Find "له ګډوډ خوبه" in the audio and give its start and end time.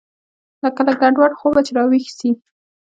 0.87-1.59